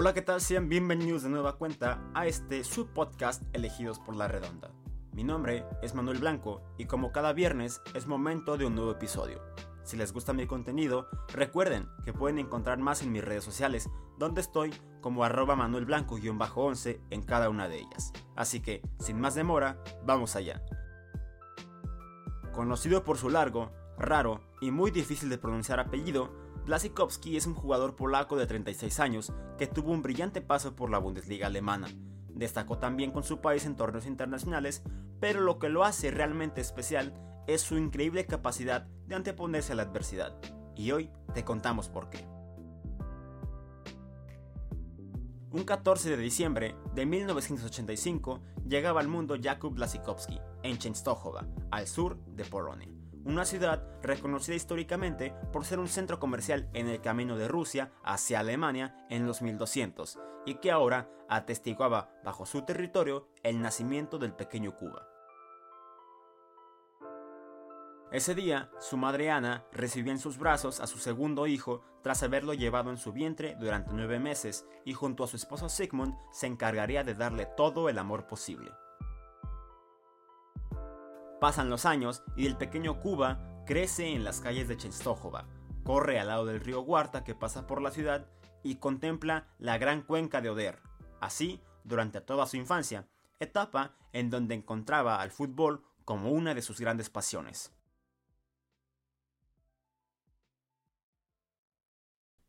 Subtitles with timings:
[0.00, 0.40] Hola, ¿qué tal?
[0.40, 4.70] Sean bienvenidos de nueva cuenta a este subpodcast elegidos por la redonda.
[5.10, 9.42] Mi nombre es Manuel Blanco y como cada viernes es momento de un nuevo episodio.
[9.82, 14.40] Si les gusta mi contenido, recuerden que pueden encontrar más en mis redes sociales, donde
[14.40, 18.12] estoy como arroba Manuel Blanco-11 en cada una de ellas.
[18.36, 20.62] Así que, sin más demora, vamos allá.
[22.52, 26.30] Conocido por su largo, raro y muy difícil de pronunciar apellido,
[26.68, 30.98] Blaszczykowski es un jugador polaco de 36 años que tuvo un brillante paso por la
[30.98, 31.88] Bundesliga alemana.
[32.28, 34.82] Destacó también con su país en torneos internacionales,
[35.18, 37.14] pero lo que lo hace realmente especial
[37.46, 40.38] es su increíble capacidad de anteponerse a la adversidad.
[40.76, 42.28] Y hoy te contamos por qué.
[45.50, 52.18] Un 14 de diciembre de 1985 llegaba al mundo Jakub Blaszczykowski en Częstochowa, al sur
[52.26, 52.97] de Polonia
[53.28, 58.40] una ciudad reconocida históricamente por ser un centro comercial en el camino de Rusia hacia
[58.40, 64.74] Alemania en los 1200 y que ahora atestiguaba bajo su territorio el nacimiento del pequeño
[64.74, 65.06] Cuba.
[68.10, 72.54] Ese día, su madre Ana recibió en sus brazos a su segundo hijo tras haberlo
[72.54, 77.04] llevado en su vientre durante nueve meses y junto a su esposo Sigmund se encargaría
[77.04, 78.70] de darle todo el amor posible.
[81.40, 85.46] Pasan los años y el pequeño Cuba crece en las calles de Chenstohova,
[85.84, 88.26] corre al lado del río Huarta que pasa por la ciudad
[88.64, 90.82] y contempla la gran cuenca de Oder.
[91.20, 93.06] Así, durante toda su infancia,
[93.38, 97.72] etapa en donde encontraba al fútbol como una de sus grandes pasiones.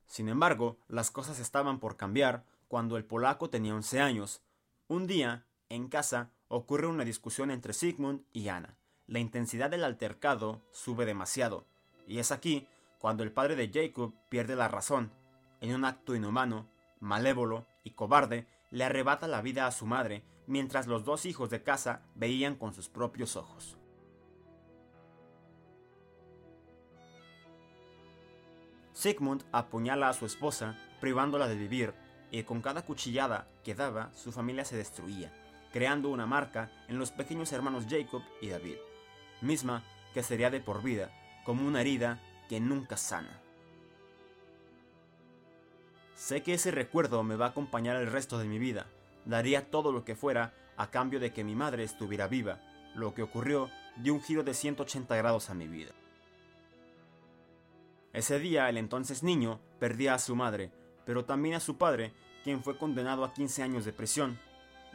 [0.08, 4.42] Sin embargo, las cosas estaban por cambiar cuando el polaco tenía 11 años.
[4.88, 8.79] Un día, en casa, ocurre una discusión entre Sigmund y Ana
[9.10, 11.66] la intensidad del altercado sube demasiado,
[12.08, 12.68] y es aquí
[13.00, 15.12] cuando el padre de Jacob pierde la razón.
[15.62, 16.70] En un acto inhumano,
[17.00, 21.64] malévolo y cobarde, le arrebata la vida a su madre, mientras los dos hijos de
[21.64, 23.78] casa veían con sus propios ojos.
[28.94, 31.96] Sigmund apuñala a su esposa, privándola de vivir,
[32.30, 35.34] y con cada cuchillada que daba, su familia se destruía,
[35.74, 38.78] creando una marca en los pequeños hermanos Jacob y David
[39.42, 39.84] misma
[40.14, 41.12] que sería de por vida,
[41.46, 43.42] como una herida que nunca sana.
[46.16, 48.88] Sé que ese recuerdo me va a acompañar el resto de mi vida.
[49.26, 52.60] Daría todo lo que fuera a cambio de que mi madre estuviera viva.
[52.94, 55.92] Lo que ocurrió dio un giro de 180 grados a mi vida.
[58.12, 60.72] Ese día el entonces niño perdía a su madre,
[61.06, 62.12] pero también a su padre,
[62.44, 64.40] quien fue condenado a 15 años de prisión.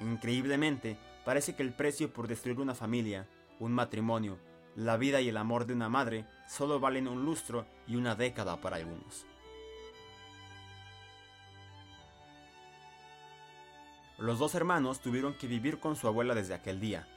[0.01, 3.27] Increíblemente, parece que el precio por destruir una familia
[3.61, 4.39] un matrimonio,
[4.77, 8.61] la vida y el amor de una madre solo valen un lustro y una década
[8.61, 9.27] para algunos.
[14.19, 17.09] Los dos hermanos tuvieron que vivir con su abuela desde aquel día.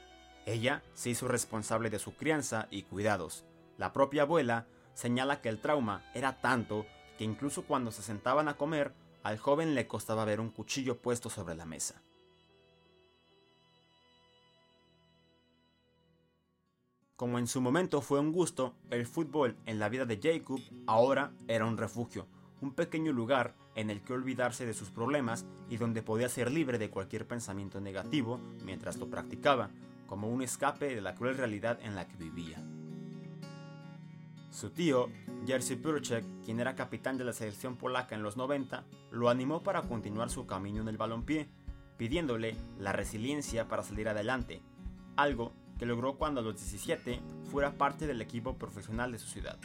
[0.46, 3.44] Ella se hizo responsable de su crianza y cuidados.
[3.76, 8.56] La propia abuela señala que el trauma era tanto que incluso cuando se sentaban a
[8.56, 12.02] comer, al joven le costaba ver un cuchillo puesto sobre la mesa.
[17.18, 21.32] Como en su momento fue un gusto, el fútbol en la vida de Jacob ahora
[21.48, 22.28] era un refugio,
[22.60, 26.78] un pequeño lugar en el que olvidarse de sus problemas y donde podía ser libre
[26.78, 29.70] de cualquier pensamiento negativo mientras lo practicaba,
[30.06, 32.62] como un escape de la cruel realidad en la que vivía.
[34.52, 35.08] Su tío,
[35.44, 39.82] Jerzy Purchek, quien era capitán de la selección polaca en los 90, lo animó para
[39.82, 41.48] continuar su camino en el balompié,
[41.96, 44.62] pidiéndole la resiliencia para salir adelante,
[45.16, 49.58] algo que logró cuando a los 17 fuera parte del equipo profesional de su ciudad.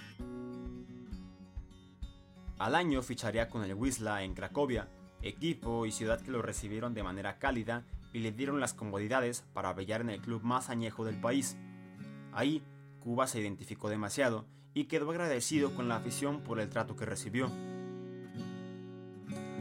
[2.59, 4.87] Al año ficharía con el Wisla en Cracovia,
[5.21, 9.73] equipo y ciudad que lo recibieron de manera cálida y le dieron las comodidades para
[9.73, 11.57] brillar en el club más añejo del país.
[12.31, 12.63] Ahí,
[12.99, 17.49] Cuba se identificó demasiado y quedó agradecido con la afición por el trato que recibió.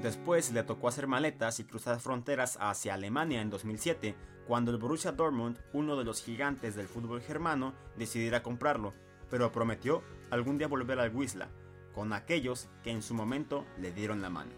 [0.02, 4.14] Después le tocó hacer maletas y cruzar fronteras hacia Alemania en 2007,
[4.46, 8.92] cuando el Borussia Dortmund, uno de los gigantes del fútbol germano, decidiera comprarlo,
[9.30, 11.48] pero prometió algún día volver al Wisla,
[11.94, 14.50] con aquellos que en su momento le dieron la mano.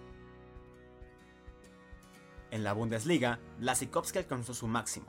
[2.50, 5.06] En la Bundesliga, Blaszczykowski alcanzó su máximo.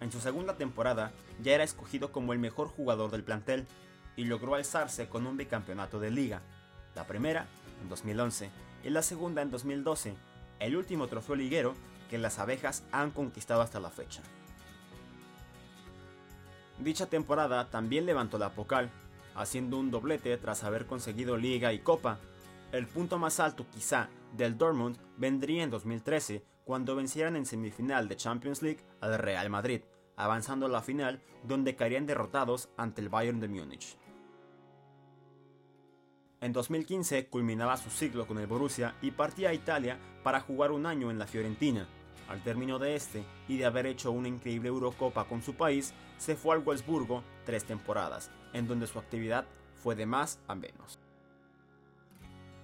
[0.00, 1.12] En su segunda temporada
[1.42, 3.66] ya era escogido como el mejor jugador del plantel
[4.16, 6.42] y logró alzarse con un bicampeonato de liga,
[6.94, 7.46] la primera
[7.82, 8.50] en 2011
[8.84, 10.14] y la segunda en 2012,
[10.60, 11.74] el último trofeo liguero
[12.14, 14.22] que las abejas han conquistado hasta la fecha.
[16.78, 18.88] Dicha temporada también levantó la Pocal,
[19.34, 22.20] haciendo un doblete tras haber conseguido Liga y Copa.
[22.70, 28.14] El punto más alto quizá del Dortmund vendría en 2013 cuando vencieran en semifinal de
[28.14, 29.80] Champions League al Real Madrid,
[30.14, 33.98] avanzando a la final donde caerían derrotados ante el Bayern de Múnich.
[36.40, 40.86] En 2015 culminaba su ciclo con el Borussia y partía a Italia para jugar un
[40.86, 41.88] año en la Fiorentina.
[42.28, 46.36] Al término de este y de haber hecho una increíble Eurocopa con su país, se
[46.36, 49.44] fue al Wolfsburgo tres temporadas, en donde su actividad
[49.82, 50.98] fue de más a menos.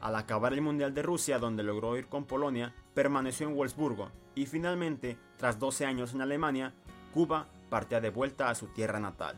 [0.00, 4.46] Al acabar el Mundial de Rusia, donde logró ir con Polonia, permaneció en Wolfsburgo y
[4.46, 6.72] finalmente, tras 12 años en Alemania,
[7.12, 9.36] Cuba partía de vuelta a su tierra natal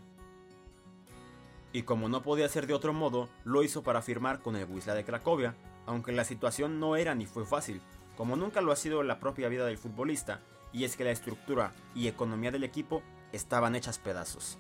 [1.72, 4.94] y como no podía ser de otro modo, lo hizo para firmar con el Wisla
[4.94, 5.54] de Cracovia,
[5.86, 7.80] aunque la situación no era ni fue fácil,
[8.16, 10.40] como nunca lo ha sido la propia vida del futbolista,
[10.72, 14.58] y es que la estructura y economía del equipo estaban hechas pedazos.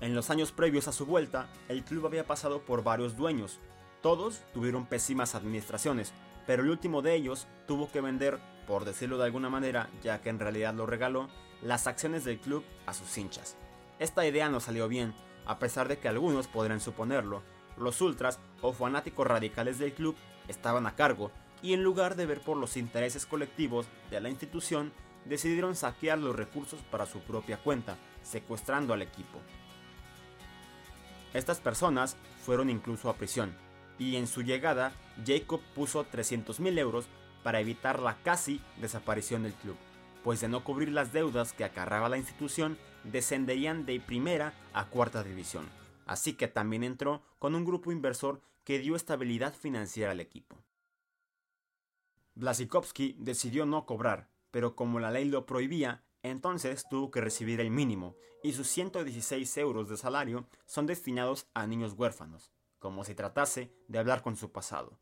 [0.00, 3.58] En los años previos a su vuelta, el club había pasado por varios dueños.
[4.00, 6.12] Todos tuvieron pésimas administraciones,
[6.46, 10.30] pero el último de ellos tuvo que vender, por decirlo de alguna manera, ya que
[10.30, 11.28] en realidad lo regaló,
[11.62, 13.56] las acciones del club a sus hinchas.
[13.98, 15.14] Esta idea no salió bien,
[15.46, 17.42] a pesar de que algunos podrían suponerlo.
[17.78, 20.16] Los ultras o fanáticos radicales del club
[20.48, 21.30] estaban a cargo
[21.62, 24.92] y en lugar de ver por los intereses colectivos de la institución,
[25.24, 29.40] decidieron saquear los recursos para su propia cuenta, secuestrando al equipo.
[31.34, 33.54] Estas personas fueron incluso a prisión,
[33.98, 34.92] y en su llegada
[35.26, 37.06] Jacob puso 300.000 euros
[37.42, 39.76] para evitar la casi desaparición del club
[40.28, 45.22] pues de no cubrir las deudas que acarraba la institución, descenderían de primera a cuarta
[45.22, 45.66] división.
[46.08, 50.56] Así que también entró con un grupo inversor que dio estabilidad financiera al equipo.
[52.34, 57.70] Blasikovsky decidió no cobrar, pero como la ley lo prohibía, entonces tuvo que recibir el
[57.70, 63.72] mínimo, y sus 116 euros de salario son destinados a niños huérfanos, como si tratase
[63.86, 64.98] de hablar con su pasado.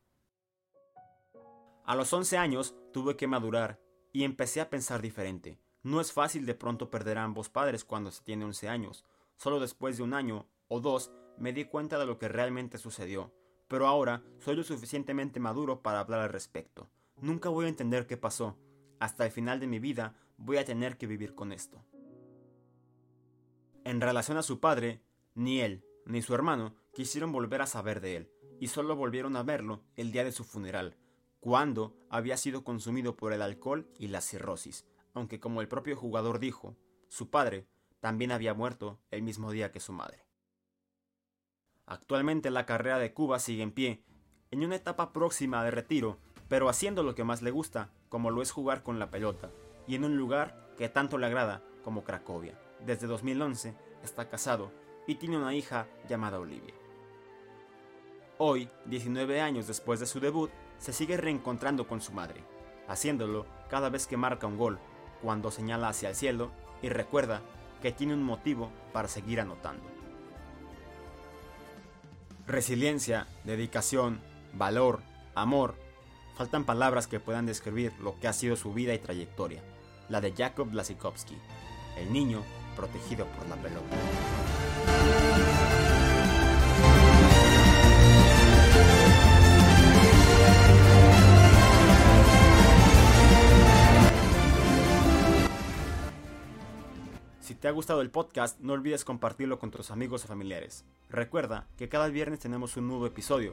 [1.84, 3.80] A los 11 años tuve que madurar
[4.12, 5.60] y empecé a pensar diferente.
[5.84, 9.04] No es fácil de pronto perder a ambos padres cuando se tiene 11 años.
[9.36, 13.32] Solo después de un año o dos me di cuenta de lo que realmente sucedió.
[13.68, 16.88] Pero ahora soy lo suficientemente maduro para hablar al respecto.
[17.20, 18.56] Nunca voy a entender qué pasó.
[19.00, 21.84] Hasta el final de mi vida voy a tener que vivir con esto.
[23.84, 25.02] En relación a su padre,
[25.34, 28.30] ni él ni su hermano quisieron volver a saber de él,
[28.60, 30.96] y solo volvieron a verlo el día de su funeral,
[31.40, 36.38] cuando había sido consumido por el alcohol y la cirrosis, aunque como el propio jugador
[36.38, 36.76] dijo,
[37.08, 37.66] su padre
[38.00, 40.25] también había muerto el mismo día que su madre.
[41.86, 44.02] Actualmente la carrera de Cuba sigue en pie,
[44.50, 46.18] en una etapa próxima de retiro,
[46.48, 49.50] pero haciendo lo que más le gusta, como lo es jugar con la pelota,
[49.86, 52.58] y en un lugar que tanto le agrada como Cracovia.
[52.84, 54.72] Desde 2011 está casado
[55.06, 56.74] y tiene una hija llamada Olivia.
[58.38, 62.42] Hoy, 19 años después de su debut, se sigue reencontrando con su madre,
[62.88, 64.80] haciéndolo cada vez que marca un gol,
[65.22, 66.50] cuando señala hacia el cielo
[66.82, 67.42] y recuerda
[67.80, 69.95] que tiene un motivo para seguir anotando.
[72.46, 74.20] Resiliencia, dedicación,
[74.52, 75.02] valor,
[75.34, 75.74] amor.
[76.36, 79.64] Faltan palabras que puedan describir lo que ha sido su vida y trayectoria.
[80.08, 81.36] La de Jakob Blasikowski,
[81.98, 82.44] el niño
[82.76, 83.96] protegido por la pelota.
[97.76, 100.86] Gustado el podcast, no olvides compartirlo con tus amigos o familiares.
[101.10, 103.52] Recuerda que cada viernes tenemos un nuevo episodio.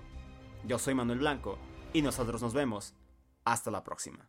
[0.65, 1.60] Yo soy Manuel Blanco
[1.92, 2.96] y nosotros nos vemos.
[3.44, 4.25] Hasta la próxima.